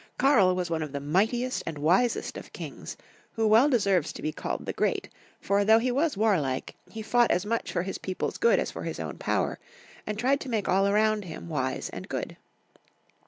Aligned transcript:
Karl 0.17 0.55
was 0.55 0.71
one 0.71 0.81
of 0.81 0.93
the 0.93 0.99
mightiest 0.99 1.61
and 1.67 1.77
wisest 1.77 2.35
of 2.35 2.51
kings, 2.53 2.97
who 3.33 3.45
well 3.45 3.69
deserves 3.69 4.11
to 4.11 4.23
be 4.23 4.31
called 4.31 4.65
the 4.65 4.73
Great, 4.73 5.09
for 5.39 5.63
though 5.63 5.77
he 5.77 5.91
was 5.91 6.17
warlike, 6.17 6.73
he 6.89 7.03
fought 7.03 7.29
as 7.29 7.45
much 7.45 7.71
for 7.71 7.83
his 7.83 7.99
people's 7.99 8.39
good 8.39 8.57
as 8.57 8.71
for 8.71 8.81
liis 8.83 8.99
own 8.99 9.19
power, 9.19 9.59
and 10.07 10.17
tried 10.17 10.39
to 10.39 10.49
make 10.49 10.67
all 10.67 10.87
around 10.87 11.25
him 11.25 11.47
wise 11.49 11.87
and 11.91 12.09
good. 12.09 12.35